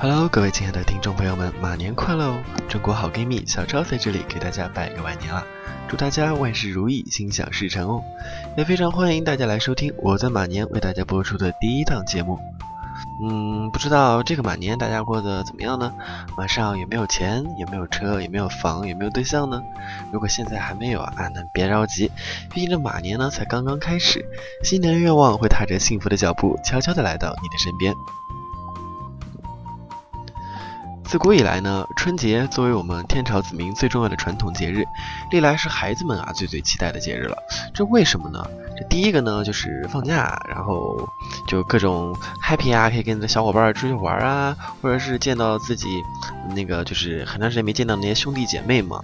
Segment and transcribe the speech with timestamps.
[0.00, 2.40] Hello，各位亲爱的听众朋友们，马年快乐哦！
[2.68, 5.44] 中国好闺蜜小超在这里给大家拜个晚年啦，
[5.88, 8.00] 祝大家万事如意，心想事成哦！
[8.56, 12.38] 也非常欢迎大家来收听我在马年为大家播出的第一档节目。
[13.20, 15.92] 嗯，不知道这个马年大家过得怎么样呢？
[16.36, 17.44] 马上有没有钱？
[17.58, 18.22] 有没有车？
[18.22, 18.86] 有没有房？
[18.86, 19.60] 有没有对象呢？
[20.12, 22.12] 如果现在还没有啊，那别着急，
[22.54, 24.24] 毕竟这马年呢才刚刚开始，
[24.62, 27.92] 新年愿望会踏着幸福的脚步，悄悄的来到你的身边。
[31.08, 34.84] 自古以来呢，春节作为我们天朝子民最重要的传统节日，
[35.30, 37.34] 历来是孩子们啊最最期待的节日了。
[37.72, 38.44] 这为什么呢？
[38.76, 41.08] 这第一个呢就是放假，然后
[41.46, 45.88] 就各种 happy 啊，可以跟你的小伙伴出去玩啊，或者是见到自己
[46.54, 49.00] 那个就是很长时间没见到那些兄弟姐妹嘛。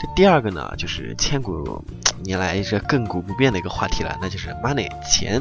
[0.00, 1.84] 这第二个呢就是千古
[2.24, 5.40] 年来一直亘古不变的一个话题了，那就是 money 钱。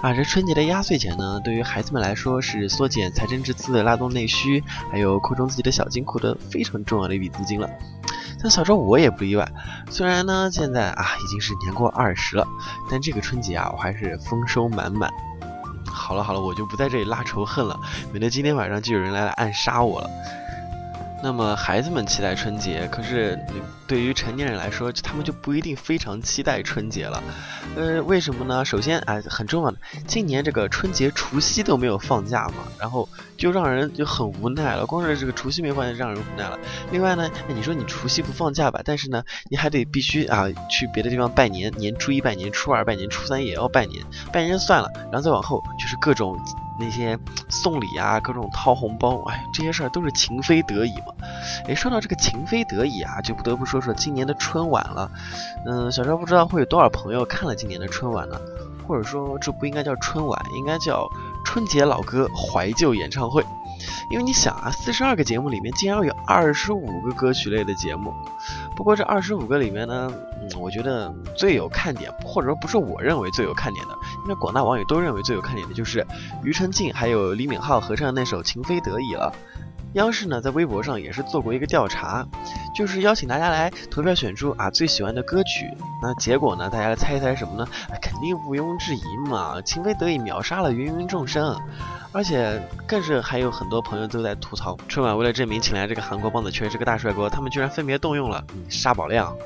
[0.00, 7.68] 啊，这春节的压岁钱呢，对于孩子们来说是缩减财政赤字、拉动内需，还有扩充自己的小金库的非常重要的一笔资金了。
[8.40, 9.50] 像小周我也不例外，
[9.90, 12.46] 虽然呢现在啊已经是年过二十了，
[12.88, 15.12] 但这个春节啊我还是丰收满满。
[15.84, 17.80] 好了好了，我就不在这里拉仇恨了，
[18.12, 20.08] 免得今天晚上就有人来暗杀我了。
[21.20, 23.38] 那么孩子们期待春节，可是
[23.86, 27.22] 对于成年人来说，他们就不一定非常期待春节了。
[27.76, 28.64] 呃，为什么呢？
[28.64, 34.86] 首先，哎，很重要的，今年这个春节除夕都没有放假嘛，然后就让人就很无奈了。
[34.86, 36.58] 光是这个除夕没放假，让人无奈了。
[36.92, 46.38] 另外呢，你说你除夕不放假吧，但是呢，你还得必须啊去别的地方拜年，年初一拜年，初二拜年，初三也要拜年，拜年就算了，然后再往后就是各种。
[46.78, 51.12] 那些送礼啊，各种掏红包，哎，这些事儿都是情非得已嘛。
[51.66, 55.10] 哎，说到这个情非得已啊，就不得不说说今年的春晚了。
[55.66, 58.40] 嗯，小赵不知道会有多少朋友看了今年的春晚呢？
[58.86, 61.06] 或者说这不应该叫春晚，应该叫
[61.44, 63.44] 春节老歌怀旧演唱会。
[64.10, 68.12] 因为你想啊，四十二个节目里面竟然有二十五个歌曲类的节目。
[68.76, 73.94] 不过这二十五个里面呢，嗯，我觉得最有看点，或者说不是我认为最有看点的，
[74.24, 76.06] 应该广大网友都认为最有看点的就是
[76.42, 79.32] 庾澄庆还有李敏镐合唱的那首《情非得已》了。
[79.98, 82.24] 央视呢在微博上也是做过一个调查，
[82.72, 85.68] 就是邀请大家来投票选出啊最喜欢的歌曲。
[86.00, 87.66] 那结果呢，大家来猜一猜什么呢？
[88.00, 91.58] 肯定毋庸置疑嘛，《情非得已》秒杀了芸芸众生。
[92.10, 99.36] 而且更是还有很多朋友都在吐槽，春晚为了证明请来这个韩国棒子确实是个大帅哥，他们居然分别动用了沙宝亮、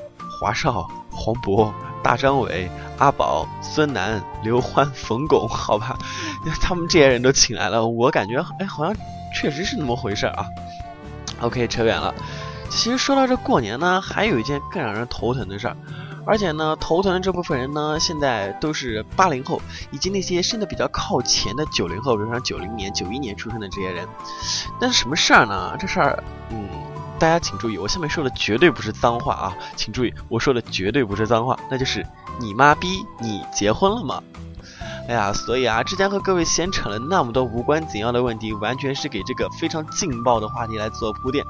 [0.43, 1.71] 华少、黄渤、
[2.03, 5.97] 大张伟、阿宝、孙楠、刘欢、冯巩， 好吧，
[6.59, 8.93] 他们这些人都请来了，我感觉哎，好像
[9.33, 10.45] 确实是那么回事啊。
[11.39, 12.13] OK，扯远了。
[12.69, 15.77] 其实说到这过年呢，还有一件更让人头疼的事儿。
[16.25, 19.61] 而且呢，头疼的这部分人呢，现在都是八零后
[19.91, 24.05] 以及那些生的比较靠前的九零后，比如说九零年、九一年出生的这些人。
[24.77, 25.77] 但什么事儿呢？
[25.79, 26.67] 这事儿，嗯，
[27.19, 32.05] 大家请注意，我下面说的绝对不是脏话啊，请注意，我说的绝对不是脏话，那就是
[32.39, 34.21] 你妈逼，你结婚了吗？
[35.07, 41.45] 哎呀，所以啊，之前和各位闲扯了那么多无关紧要的问题，完全是给这个非常劲爆的话题来做铺垫。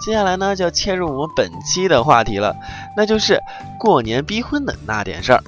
[0.00, 2.54] 接下来呢，就要切入我们本期的话题了，
[2.96, 3.40] 那就是
[3.78, 5.42] 过年逼婚的那点事儿。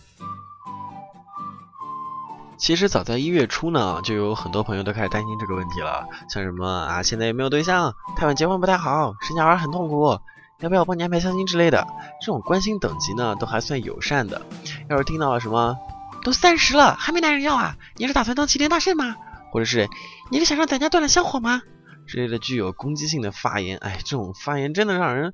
[2.60, 7.94] 其实早在一月初呢，就有很多朋友都开始担心这个问题了，像什么啊，现在有没有对象？
[8.16, 10.21] 太晚结婚不太好，生小孩很痛苦，
[10.60, 11.87] 要不要我帮你安排相亲之类的？
[12.20, 14.43] 这种关心等级呢，都还算友善的。
[14.91, 15.78] 要是听到了什么，
[16.22, 17.76] 都三十了还没男人要啊？
[17.97, 19.16] 你是打算当齐天大圣吗？
[19.50, 19.88] 或者是
[20.31, 21.62] 你是想让咱家断了香火吗？
[22.06, 25.32] 之类的具有攻击性的发言，哎，这种发言真的让人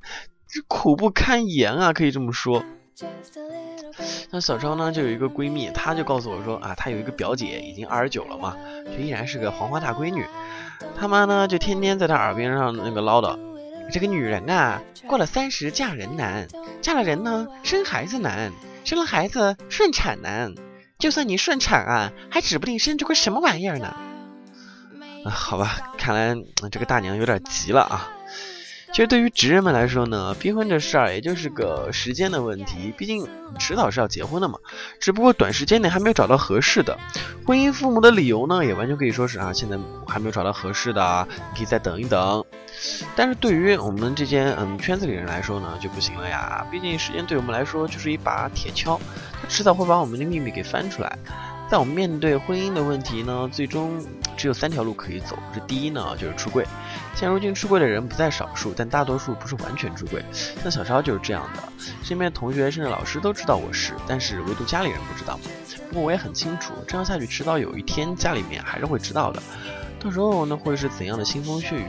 [0.69, 2.65] 苦不堪言啊，可以这么说。
[4.31, 8.57] 那小张呢，就有一个闺蜜，她就告诉我说啊，她有一个表姐已经二十九了嘛，
[8.95, 10.25] 却依然是个黄花大闺女。
[10.99, 13.39] 她妈呢，就天天在她耳边上那个唠叨，
[13.93, 16.49] 这个女人啊，过了三十嫁人难，
[16.83, 18.53] 嫁了人呢，生孩子难，
[18.85, 20.55] 生了孩子顺产难，
[20.99, 23.87] 就算你顺产啊，还指不定生出个什么玩意儿呢。
[25.25, 26.37] 啊好吧，看来
[26.71, 28.13] 这个大娘有点急了啊。
[28.97, 33.29] 其实对于直人们来说呢，逼婚这事儿也就是个时间的问题，毕竟
[33.59, 34.59] 迟早是要结婚的嘛。
[34.99, 36.97] 只不过短时间内还没有找到合适的。
[37.47, 39.79] 婚姻父母的理由呢，也完全可以说是啊，现在
[40.09, 42.43] 还没有找到合适的，你可以再等一等。
[43.15, 46.67] 但是对于我们这些嗯圈子里人来说呢，就不行了呀。
[46.71, 48.99] 毕竟时间对我们来说就是一把铁锹，
[49.43, 51.19] 它迟早会把我们的秘密给翻出来。
[51.69, 54.01] 在我们面对婚姻的问题呢，最终
[54.37, 55.37] 只有三条路可以走。
[55.53, 56.65] 这第一呢，就是出柜。
[57.17, 60.25] 现如今出柜的人不在少数，但大多数不是完全出柜。
[60.63, 61.63] 像小超就是这样的，
[62.05, 65.41] 身边同学甚至老师都知道我是，但是唯独家里人不知道。
[65.89, 69.43] 不过我也很清楚，这样下去迟早有一天家里面还是会知道的。
[69.99, 71.87] 到时候那会是怎样的腥风血雨，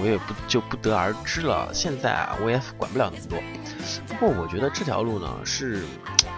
[0.00, 1.68] 我也不就不得而知了。
[1.72, 3.38] 现在啊，我也管不了那么多。
[4.06, 5.84] 不过我觉得这条路呢，是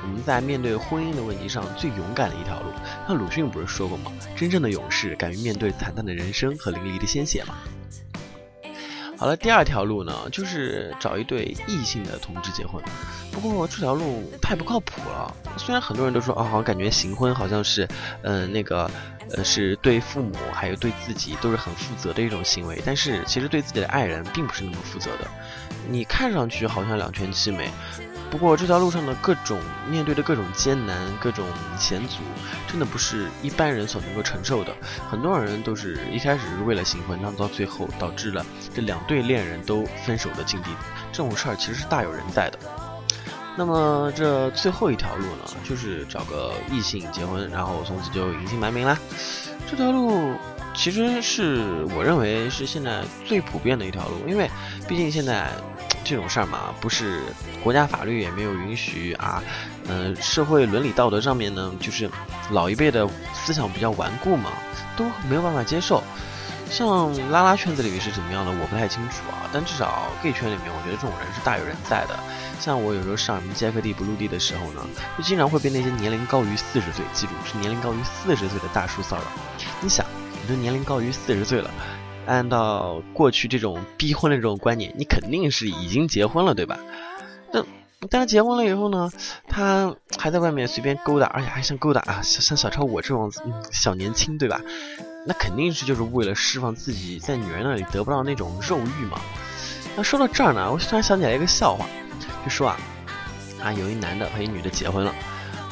[0.03, 2.71] 我们在面对婚姻的问题上最勇敢的一条路。
[3.09, 4.13] 那鲁迅不是说过吗？
[4.37, 7.55] 真正的勇士敢于面对惨淡的人生和淋漓的鲜血嘛。
[9.17, 12.83] 好了，第二条路呢，就是找一对异性的同志结婚。
[13.31, 15.35] 不过这条路太不靠谱了。
[15.59, 17.87] 虽然很多人都说，啊，好像感觉行婚好像是，
[18.23, 18.91] 嗯，那个，
[19.33, 22.83] 呃，是对父母还有对自己都是很负责的一种行为。
[22.85, 25.27] 但是其实对自己的爱人并不是那么负责的。
[25.89, 27.71] 你看上去好像两全其美。
[28.31, 31.45] 不过这条路上的各种面对的各种艰难、各种
[31.77, 32.19] 险阻，
[32.69, 34.73] 真的不是一般人所能够承受的。
[35.11, 40.71] 很多人都是一开始是为了新婚，那到最后导致了这两对恋人都分手的境地。
[41.11, 42.59] 这种事儿其实是大有人在的。
[43.57, 48.99] 那么这最后一条路呢，就是找个异性结婚，然后从此就隐姓埋名啦。
[49.71, 50.35] 这条路
[50.75, 54.51] 其实是我认为是现在最普遍的一条路，因为
[54.89, 55.51] 毕竟现在。
[56.03, 57.21] 这种事儿嘛，不是
[57.63, 59.41] 国家法律也没有允许啊，
[59.87, 62.11] 嗯，社会伦理道德上面呢，就是
[62.51, 64.51] 老一辈的思想比较顽固嘛，
[64.97, 66.03] 都没有办法接受。
[66.71, 72.19] 像拉拉圈子里面是怎么样的，我不太清楚啊，但至少 gay 圈里面，我觉得这种人是大有人在的。
[72.61, 74.87] 像我有时候上什么杰克地不陆地的时候呢，
[75.19, 79.23] 就经常会被那些年龄高于四十岁，记住是年龄高于四十岁的大叔骚扰。
[79.81, 80.07] 你想，
[80.41, 81.71] 你都年龄高于四十岁了。
[82.27, 86.79] 按照过去这种逼婚的这种观念，你肯定是已经结婚了，对吧？
[88.09, 89.11] 但是结婚了以后呢，
[89.47, 93.31] 他还在外面随便勾搭，而且还像勾搭啊，像像小超我这种
[93.71, 94.61] 小年轻，对吧？
[95.27, 99.21] 那肯定是就是为了释放自己在女人那里得不到那种肉欲嘛。
[99.95, 101.87] 那说到这儿呢，我突然想起来一个笑话，
[102.43, 102.79] 就说啊，
[103.63, 105.15] 啊有一男的和一女的结婚了。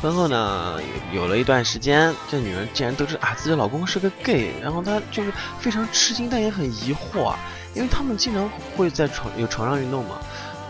[0.02, 0.78] 婚后呢，
[1.12, 7.38] 有了一段时间，这女人竟然得知啊自己老公是个 gay，然后她就是非常吃惊，但也很疑惑，啊，
[7.75, 10.19] 因为他们经常会在床有床上运动嘛，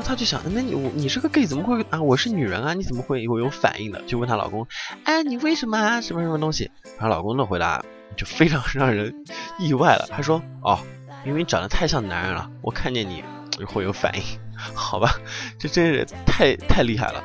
[0.04, 2.00] 她就想，那你我你是个 gay，怎么会啊？
[2.00, 4.00] 我是女人啊，你怎么会有有反应的？
[4.02, 4.66] 就问她老公，
[5.04, 6.00] 哎，你为什么啊？
[6.00, 6.70] 什么什么东西？
[6.98, 7.84] 她老公的回答
[8.16, 9.14] 就非常让人
[9.58, 10.78] 意外了，他说，哦，
[11.24, 13.22] 因为你长得太像男人了，我看见你
[13.66, 14.22] 会有反应，
[14.74, 15.14] 好吧？
[15.58, 17.22] 这真是太太厉害了。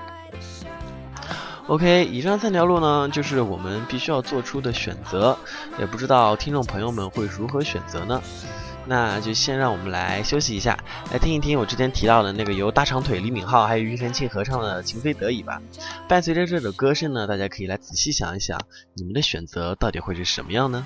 [1.68, 5.38] OK，以上三条路呢，就是我们必须要做出的选择，
[5.80, 8.22] 也不知道听众朋友们会如何选择呢？
[8.85, 10.77] 那就先让我们来休息一下，
[11.12, 15.62] 来听一听我之前提到的那个由大长腿李敏镐还有庾澄庆合唱的《情非得已》吧。
[16.07, 18.59] 伴随着这首歌声呢，大家可以来仔细想一想，
[18.94, 20.85] 你们的选择到底会是什么样呢？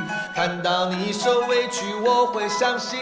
[2.21, 2.99] 我会相信。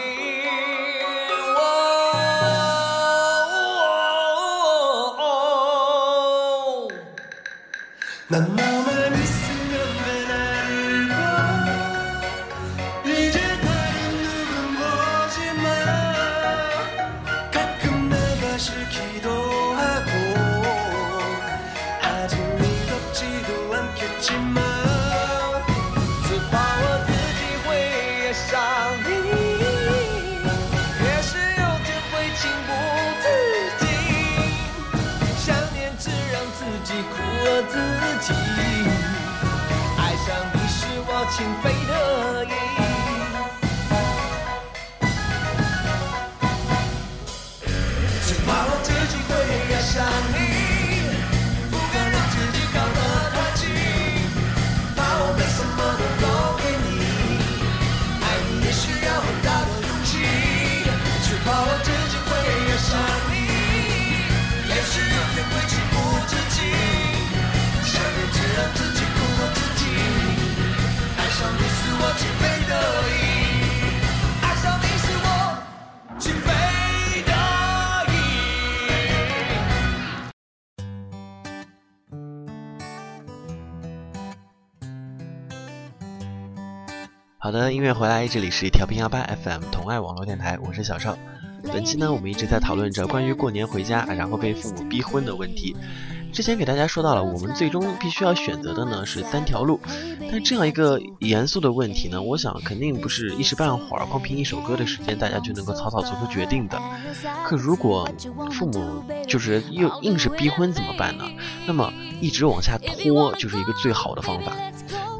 [6.38, 6.88] 哦
[8.28, 8.60] 那么莫
[50.00, 50.49] 会爱
[87.50, 91.18] 好的，音乐回来，这里是调频幺八 FM 同爱网络电台，我是小邵。
[91.64, 95.74] 本期呢，我们一直在讨论着关于过年回家然后被父母逼婚的问题。
[96.32, 99.80] 之前给大家说到了，我们最终必须要选择的呢是三条路，
[100.30, 106.80] 但这样一个严肃的问题呢，我想肯定不是一时半会儿光凭一首歌的时间大家就能够草草做出决定的。
[107.44, 108.08] 可如果
[108.52, 111.24] 父母就是又硬是逼婚怎么办呢？
[111.66, 114.56] 那么一直往下拖就是一个最好的方法。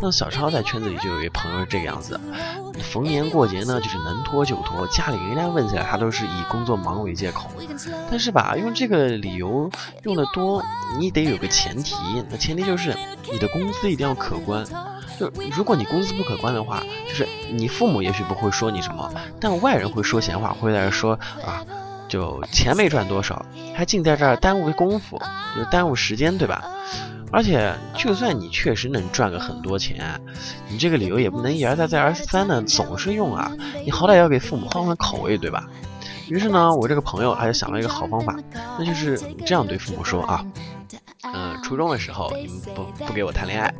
[0.03, 2.19] 那小超在圈子里就有一朋友是这个样子，
[2.83, 7.51] 逢年过节呢就是能拖就拖，家里人家问起来他都是以工作忙为借口。
[8.11, 9.71] 但是吧，用这个理由
[10.05, 10.63] 用的多，
[10.99, 11.95] 你得有个前提，
[12.31, 12.97] 那前提就是
[13.31, 14.65] 你的工资一定要可观。
[15.19, 21.13] 就如果你工资不可观的话，就是你父母也许不会说你什么，但外人会说闲话，会在这说
[21.45, 21.63] 啊，
[22.09, 25.21] 就钱没赚多少，还净在这儿耽误功夫，
[25.55, 26.65] 就耽误时间，对吧？
[27.33, 30.21] 而且，就算你确实能赚个很多钱，
[30.69, 33.51] 你这个理由也不能一而再再而三的总是用啊！
[33.85, 35.65] 你好歹要给父母换换口味，对吧？
[36.29, 38.37] 于是呢，我这个朋友他就想了一个好方法，
[38.79, 40.45] 那就是这样对父母说啊：
[41.23, 43.73] 嗯，初中的时候你们不不给我谈恋爱，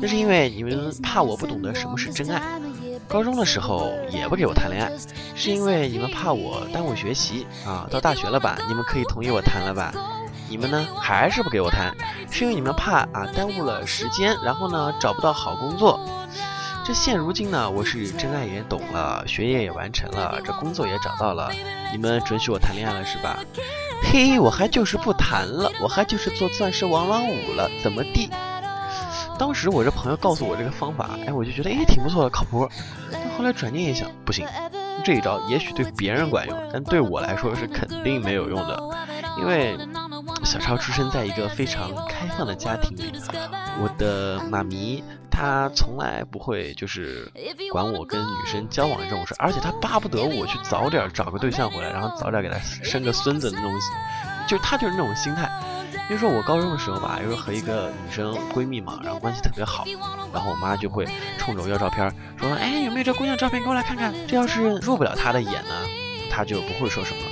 [0.00, 2.40] 那是因为你们怕我不懂得什么是真爱；
[3.08, 4.92] 高中的时候也不给我谈恋爱，
[5.34, 9.92] 是因为你们怕我耽误学习啊；到大学了吧，你们可以同意我谈了吧？
[10.50, 11.94] 你们呢还是不给我谈，
[12.28, 16.00] 是因为你们怕啊耽误了时间，然后呢找不到好工作。
[16.84, 21.52] 这现如今呢，我是真爱也懂了，学业也完成了，这工作也找到了，
[21.92, 23.38] 你们准许我谈恋爱了是吧？
[24.02, 28.28] 嘿，我还就是不谈了，我还就是做钻石王老五了，怎么地？
[29.38, 32.68] 当时我这朋友告诉我这个方法，哎，我就觉得哎挺不错的，靠谱。
[33.12, 34.44] 但后来转念一想，不行，
[35.04, 38.82] 这一招也许对别人管用，但对我来说是肯定没有用的，
[39.38, 39.78] 因为。
[40.44, 43.12] 小超出生在一个非常开放的家庭里，
[43.80, 47.30] 我的妈咪她从来不会就是
[47.70, 53.72] 管我跟女生交往这种事，而且她巴不得我去早点找个对象回来，然后早点给她生个孙子那种，
[54.48, 55.50] 就她就是那种心态。
[56.08, 59.84] 比如说我高中的时候吧，就是和一个女生闺蜜嘛，然后关系特别好，
[60.32, 61.06] 然后我妈就会
[61.38, 64.12] 冲着我要照片，说哎有没有这姑娘照片给我来看看。
[64.26, 65.74] 这要是入不了她的眼呢，
[66.28, 67.22] 她就不会说什么；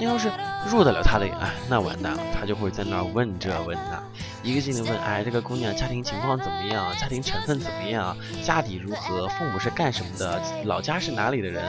[0.00, 0.30] 那要是。
[0.70, 4.02] 入得了他的眼，哎，那完蛋了，他就会在那儿问这问那，
[4.42, 6.94] 一个劲的问，哎，这个姑娘家庭情况怎么样？
[6.96, 8.16] 家庭成分怎么样？
[8.42, 9.26] 家底如何？
[9.28, 10.40] 父母是干什么的？
[10.64, 11.62] 老家是哪里的人？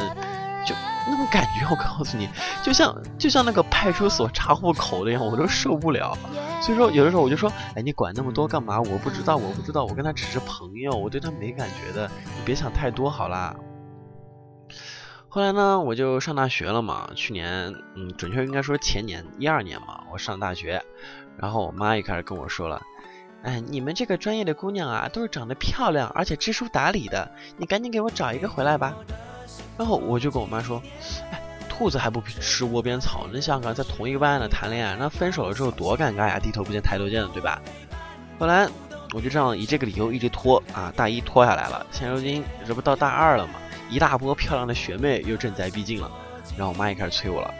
[0.65, 0.73] 就
[1.05, 2.29] 那种感觉，我告诉你，
[2.63, 6.17] 就像就像那个派出所查户口的样，我都受不了。
[6.61, 8.79] 所以说，有的时候我就说，哎，你管那么多干嘛？
[8.79, 13.53] 我不知道，我不知道，我跟他只是朋友，我对他没感觉的，你别想太多好啦。
[15.33, 17.09] 后来呢，我就上大学了嘛。
[17.15, 20.79] 去年，嗯，准确应该说前年一二年嘛，我上大学。
[21.39, 22.79] 然后我妈一开始跟我说了，
[23.41, 28.93] 哎，你们这个专业的姑娘啊，都是长得漂亮，而且知书达理的，你赶紧给我找一个回来吧。
[29.75, 30.79] 然后我就跟我妈说，
[31.31, 37.59] 哎，兔子还不吃窝边草，你想想，在同一个班的谈恋爱，那分手了之后多尴尬呀，低头不见抬头见的，对吧？
[38.37, 38.69] 后来
[39.15, 43.53] 我就这样以这个理由一直拖啊，大一拖下来了，现如今这不到大二了吗？
[43.93, 46.11] 一大波漂亮的学妹又正在逼近了，
[46.57, 47.53] 然后我妈也开始催我了，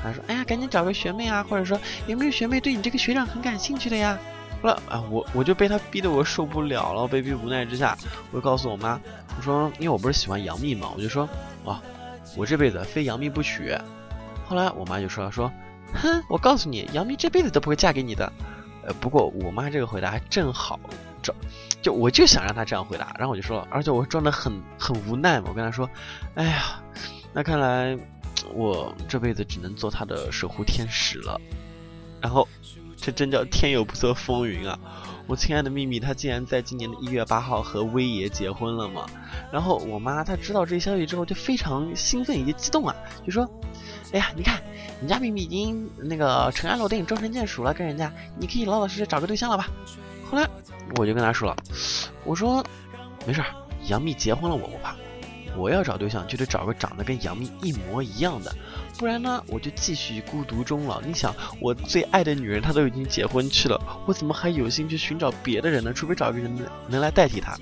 [0.00, 4.16] 她说：“哎呀，赶紧找个学妹啊，或者说有没有学妹对你这个学长很感兴趣的呀？”
[4.62, 7.98] 后来啊，我我就被她逼得我受不了了，被逼无奈之下，
[8.30, 9.00] 我就告诉我妈，
[9.36, 11.28] 我说：“因为我不是喜欢杨幂嘛，我就说，
[11.64, 11.80] 哇，
[12.36, 13.76] 我这辈子非杨幂不娶。”
[14.46, 15.50] 后来我妈就说：“说，
[15.94, 18.32] 哼，我告诉你，杨幂这辈子都不会嫁给你的。”
[18.86, 20.80] 呃，不过我妈这个回答还正好
[21.22, 21.34] 找，
[21.82, 25.88] 就我就想让他这样回答，然后我就说，而且我装的很很无奈嘛，我跟他说，
[26.34, 26.82] 哎呀，
[27.32, 27.98] 那看来
[28.54, 31.40] 我这辈子只能做他的守护天使了。
[32.20, 32.46] 然后，
[32.98, 34.78] 这真叫天有不测风云啊！
[35.26, 39.06] 我亲爱的秘密，她竟然在今年的一月八号和威爷结婚了嘛？
[39.50, 43.48] 然后我妈她知道这消息之后就非常兴奋以及激动啊，就说
[44.12, 44.62] ：“哎呀，你看，
[45.00, 49.66] 你家秘密已经那个尘埃落定、终成眷属了，跟人家，你可以老老实实找个对象了吧？”
[50.30, 50.46] 后来
[50.96, 51.56] 我就跟他说了，
[52.24, 52.64] 我说
[53.26, 53.46] ：“没事儿，
[53.86, 54.94] 杨幂结婚了我不怕，
[55.56, 58.54] 我要找对象就得找个长得跟杨幂一模一样的。”
[58.98, 61.00] 不然呢，我就继续孤独终老。
[61.00, 65.92] 你想，我最爱的女人她都已经结婚去了，我怎么还有心去寻找别的人呢？
[65.92, 67.56] 除非找个人能能来代替她。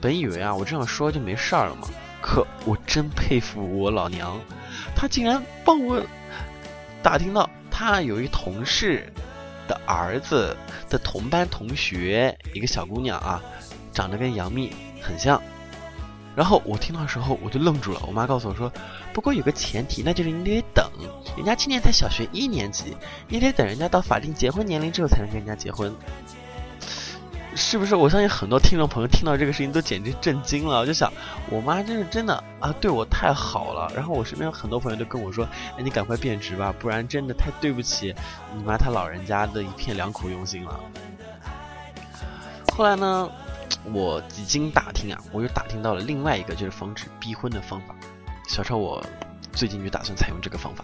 [0.00, 1.88] 本以为啊，我这样说就没事儿了嘛。
[2.22, 4.40] 可我真佩服我老娘，
[4.96, 6.02] 她竟然帮我
[7.02, 9.12] 打听到她有一同事
[9.66, 10.56] 的儿子
[10.88, 13.42] 的同班同学，一个小姑娘啊，
[13.92, 15.40] 长得跟杨幂很像。
[16.36, 18.02] 然后我听到的时候我就愣住了。
[18.06, 18.72] 我妈告诉我说，
[19.12, 20.84] 不过有个前提，那就是你得等，
[21.36, 22.96] 人家今年才小学一年级，
[23.28, 25.94] 你得等人家到法定结婚年龄之后才能跟人家结婚，
[27.54, 27.94] 是不是？
[27.94, 30.80] 我相信很多听众朋友听到这个事情都简直震惊了。
[30.80, 31.12] 我就想，
[31.50, 33.90] 我妈真是真的啊，对我太好了。
[33.94, 35.46] 然后我身边有很多朋友都跟我说，
[35.78, 38.14] 哎，你赶快变直吧，不然真的太对不起
[38.54, 40.80] 你妈她老人家的一片良苦用心了。
[42.76, 43.30] 后来呢？
[43.92, 47.94] 我几经打听啊，我又打听到了另外一个就是防止逼婚的方法。
[48.48, 49.04] 小超，我
[49.52, 50.82] 最近就打算采用这个方法。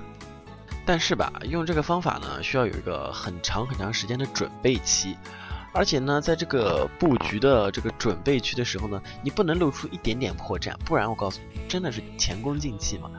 [0.84, 5.16] 但是吧，用这个方法呢，需要有一个很长很长时间的准备期，
[5.72, 13.10] 而且呢，在这个布局的这个准备区的时候呢，你不能露出一点点破绽，不然我告诉你，真的是前功尽弃嘛。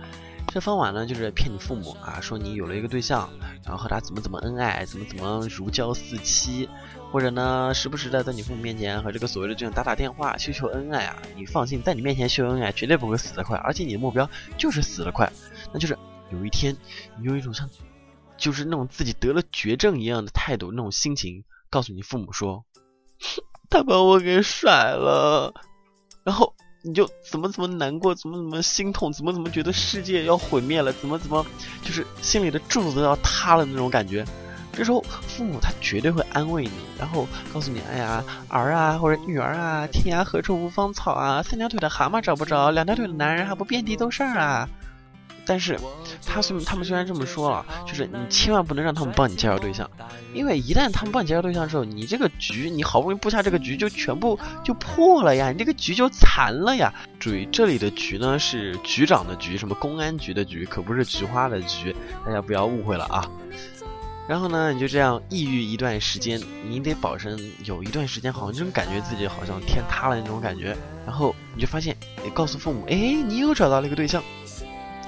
[0.53, 3.29] 这方法呢，就是骗你父母啊，说你有了一个对象，
[3.63, 6.67] 然后和他怎么怎么恩爱，怎么怎么如胶似漆，
[7.09, 11.15] 或者呢，时不时的在你父母面前和这个所谓的对象打打电话，秀秀恩爱啊。
[11.37, 15.31] 你放心，在你面前秀恩爱绝对不会死得快，而且你的目标就是死得快，
[15.71, 15.97] 那就是
[16.31, 16.75] 有一天
[17.17, 17.69] 你用一种像，
[18.35, 22.63] 就是那种自己得了绝症一样的态度，那种心情，告诉你父母说，
[23.71, 25.51] 他把我给甩了，
[26.23, 26.53] 然后。
[26.83, 31.45] 你就怎么怎么难过，怎么怎么心痛，怎么怎么觉得世界要毁灭了，怎么怎么
[31.83, 34.25] 就是心里的柱子要塌了那种感觉。
[34.73, 44.67] 这时候父母他绝对会安慰你，然后告诉你：“哎呀，儿啊或者女儿啊，天涯何处无芳草啊，三条腿的蛤蟆找不着，两条腿的男人还不遍地都是啊。”
[45.51, 45.77] 但是，
[46.25, 49.91] 他虽他们虽然这么说了，就是你千万不能让他们帮你介绍对象，
[50.33, 56.93] 因为一旦他们帮你介绍对象的时候，你这个局，你好不容易布下这个局，就全部就破了呀，你这个局就残了呀。
[57.19, 61.93] 注意，这里的局呢是局长的局，什么公安局的局，可不是菊花的菊，
[62.25, 63.29] 大家不要误会了啊。
[64.29, 70.77] 然后呢，你就这样抑郁一段时间，你得保证有一段时间，好像就感觉自己好像天塌了那种感觉。
[71.05, 74.23] 然后你就发现，你告诉父母，哎，你又找到了一个对象。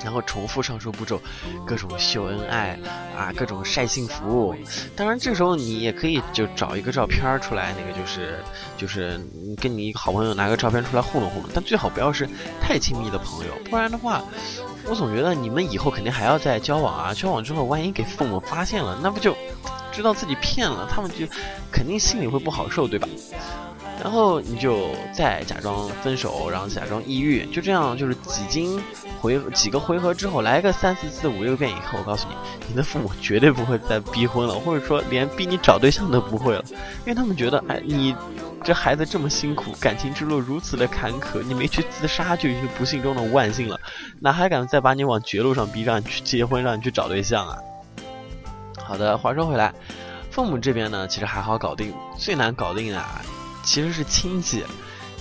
[0.03, 1.21] 然后重复上述步骤，
[1.65, 2.77] 各种秀恩爱
[3.15, 4.55] 啊，各种晒幸福。
[4.95, 8.43] 当然，这时候你也可以就找一个照片出来，那个就是
[8.77, 9.19] 就是
[9.61, 11.49] 跟你一个好朋友拿个照片出来糊弄糊弄。
[11.53, 12.27] 但最好不要是
[12.61, 14.23] 太亲密的朋友，不然的话，
[14.85, 17.13] 我总觉得你们以后肯定还要再交往啊。
[17.13, 19.35] 交往之后，万一给父母发现了，那不就
[19.91, 21.25] 知道自己骗了，他们就
[21.71, 23.07] 肯定心里会不好受，对吧？
[24.03, 28.83] 然后你就再假装分手，然后假装抑郁，就这样，就是几经
[29.21, 32.35] 回几个回合之后，来个三四次五六遍以后，我告诉你，
[32.67, 38.13] 你的父母绝对不会再逼婚了，或者说连逼你找对象都不会了，因为他们觉得，哎，你
[38.61, 43.79] 这孩子这么辛苦，感情之路如此的坎坷，你没去自杀就已经不幸中的万幸了，
[44.19, 47.57] 哪还敢再把你往绝路上逼，让你去结婚，让你去找对象啊？
[48.77, 49.73] 好的，话说回来，
[50.29, 52.99] 父母这边呢，其实还好搞定，最难搞定的。
[52.99, 53.21] 啊。
[53.63, 54.63] 其实是亲戚，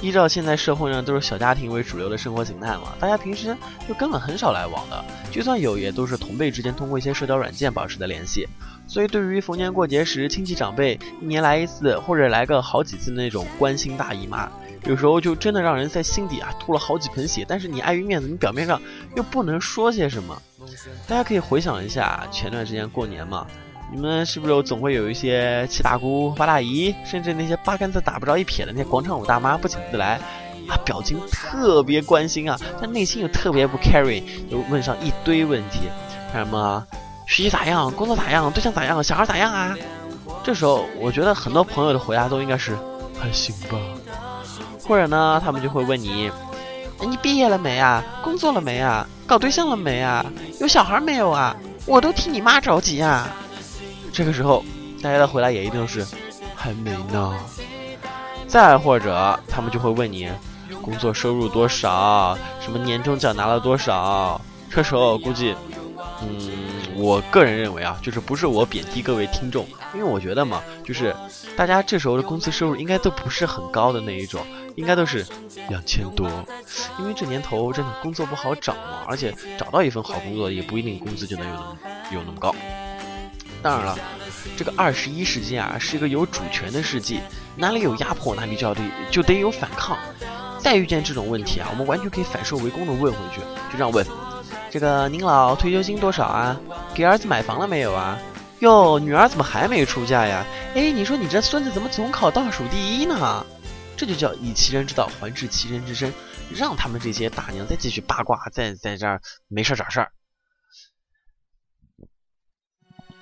[0.00, 3.56] 依照现在社会上都是小家庭为主流的生活形态嘛，大家平时
[3.88, 8.48] 就根本很少来往的，就算有，也都是同辈之间通过一些社交软件保持的联系。
[8.88, 14.50] 所以对于逢年过节时亲戚长辈一年来一次或者来个好几次的那种关心大姨妈，
[14.84, 17.46] 有时候就真的让人在心底啊吐了好几盆血。
[17.48, 18.82] 但是你碍于面子，你表面上
[19.16, 20.36] 又不能说些什么。
[21.06, 23.46] 大家可以回想一下前段时间过年嘛。
[23.94, 30.18] 你们是不是总会有一些七大姑八大姨，甚至那些八竿子打不着一撇的那些广场舞大妈不请自来，
[30.66, 35.80] 啊，表情特别关心啊，但内心又特别不 carry，就问上一堆问题，
[36.32, 36.82] 看什么
[37.26, 39.76] 学习咋样，工作咋样，对象咋样，小孩咋样啊？
[40.42, 42.74] 这时候我觉得很多朋友的回答都应该是
[43.20, 43.78] 还行吧，
[44.82, 46.30] 或者呢，他们就会问你，
[47.06, 48.02] 你毕业了没啊？
[48.24, 49.06] 工作了没啊？
[49.26, 50.24] 搞对象了没啊？
[50.60, 51.54] 有小孩没有啊？
[51.84, 53.28] 我都替你妈着急啊！
[54.12, 54.62] 这个时候，
[55.02, 56.06] 大家的回答也一定是
[56.54, 57.34] 还没呢。
[58.46, 60.30] 再或者他们就会问你
[60.82, 64.40] 工作收入多少，什么年终奖拿了多少。
[64.70, 65.54] 这时候估计，
[66.20, 71.14] 嗯，我个人认为啊，就是不是我贬低各位听众，因为我觉得嘛，就是
[71.56, 74.44] 大家这时候的工资收入应该都不是很高的那一种，
[74.76, 75.26] 应该都是
[75.68, 76.28] 两千多，
[76.98, 81.76] 因为这年头真的工作不好找嘛，而且找到一份好工作也不一定工资就能有那么
[82.12, 82.54] 有那么高。
[83.62, 83.98] 当然了，
[84.56, 87.20] 这个二十一世纪啊是一个有主权的世纪，
[87.56, 89.96] 哪里有压迫哪里就要得就得有反抗。
[90.58, 94.06] 再遇见这种问题啊，我们完全可以反受为攻的问回去，就这样问。
[94.70, 96.56] 这个您老退休金多少啊？
[96.94, 98.18] 给儿子买房了没有啊？
[98.60, 100.44] 哟，女儿怎么还没出嫁呀？
[100.74, 103.44] 哎，你说你这孙子怎么总考倒数第一呢？
[103.96, 106.12] 这就叫以其人之道还治其人之身，
[106.54, 110.10] 让他们这些大娘再继续八卦，再在这儿没事找事儿。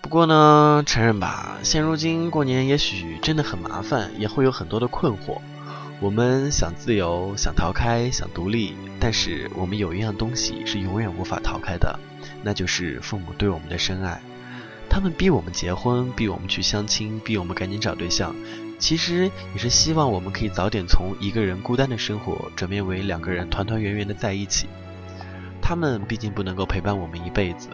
[0.01, 5.39] 不过呢，承认吧，现如今过年也许真的很麻烦，也会有很多的困惑。
[6.01, 11.99] 我们想自由，想逃开，想独立，但是我们有一样东西是永远无法逃开的，
[12.43, 14.21] 那就是父母对我们的深爱。
[14.89, 18.35] 他们逼我们结婚，逼我们去相亲，逼我们赶紧找对象，
[18.79, 24.67] 其实也是希望我们可以早点从一个人孤单的生活转变为两个人团团圆圆的在一起。
[25.63, 27.69] 他们毕竟不能够陪伴我们一辈子，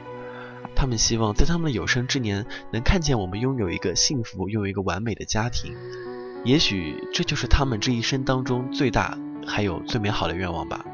[0.76, 5.74] 他们希望在他们的有生之年能看见我们拥有一个幸福、拥有一个完美的家庭。
[6.44, 10.84] 也许这就是他们这一生当中最大还有最美好的愿望吧。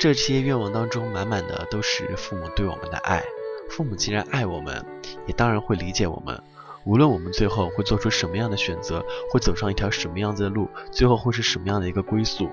[0.00, 3.22] 这些愿望当中满满的都是父母对我们的爱。
[3.70, 4.84] 父母既然爱我们，
[5.26, 6.42] 也当然会理解我们。
[6.84, 12.48] 无论我们最后会做出什么样的选择，会走上一条什么样子的路，最后会是什么样的一个归宿，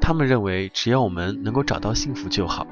[0.00, 2.66] 他们认为只要我们能够找到幸福就好。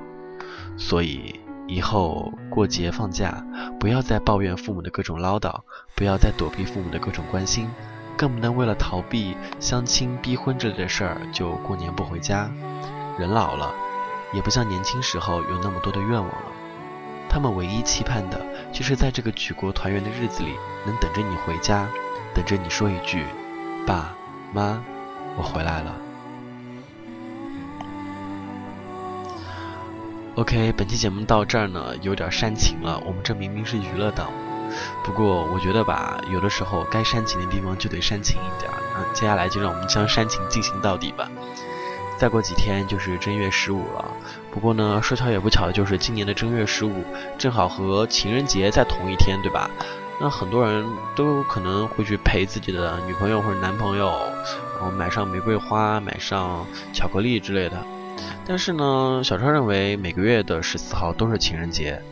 [0.79, 3.45] 所以以后过节放假，
[3.79, 5.61] 不要再抱怨父母的各种唠叨，
[5.95, 7.71] 不要再躲避父母的各种关心。
[8.17, 12.51] 更不能为了逃避相亲、逼婚之类的事儿就过年不回家。
[13.17, 13.73] 人老了，
[14.33, 16.53] 也不像年轻时候有那么多的愿望了。
[17.29, 18.41] 他们唯一期盼的，
[18.73, 20.55] 就是在这个举国团圆的日子里，
[20.85, 21.87] 能等着你回家，
[22.35, 23.25] 等着你说一句
[23.87, 24.17] ：“爸
[24.53, 24.83] 妈，
[25.37, 25.95] 我回来了。”
[30.39, 32.97] OK，本期节目到这儿呢，有点煽情了。
[33.05, 34.31] 我们这明明是娱乐档。
[35.03, 38.71] 不过我觉得吧，有的时候该煽情的地方就得煽情一点。
[38.95, 41.29] 那接下来就让我们将煽情进行到底吧。
[42.17, 44.13] 再过几天就是正月十五了。
[44.53, 47.05] 不过呢，说巧也不巧的就是今年的正月十五
[47.37, 49.69] 正好和情人节在同一天，对吧？
[50.21, 54.13] 那很多人都可能会去陪自己的女朋友或者男朋友，
[54.77, 57.85] 然后买上玫瑰花、买上巧克力之类的。
[58.49, 62.03] 但是呢，小超认为每个月的十四号都是情人节。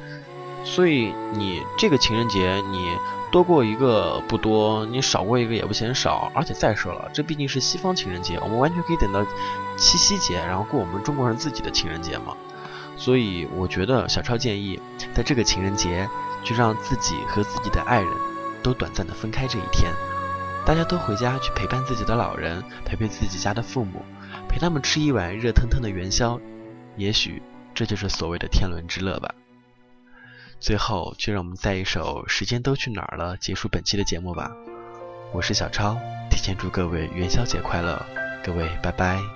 [0.65, 2.91] 所以你这个情人节，你
[3.31, 6.31] 多过一个不多，你少过一个也不嫌少。
[6.35, 9.25] 而且再说了，这毕竟是西方情人节，我们完全可以等到
[9.79, 12.37] 七夕节，然后过我们中国人自己的情人节嘛。
[12.99, 14.79] 所以我觉得小超建议，
[15.15, 16.09] 在这个情人节，
[16.43, 18.11] 就让自己和自己的爱人
[18.63, 19.93] 都短暂的分开这一天，
[20.65, 24.03] 大家都回家去陪伴自己的老人，陪陪自己家的父母，
[24.49, 26.41] 陪他们吃一碗热腾腾的元宵。
[26.97, 27.43] 也许
[27.75, 29.35] 这就是所谓的天伦之乐吧。
[30.59, 34.51] 最后，就让我们在一首《时间都去哪儿了》结束本期的节目吧。
[35.33, 35.99] 我是小超，
[36.31, 38.03] 提前祝各位元宵节快乐，
[38.43, 39.36] 各位拜拜。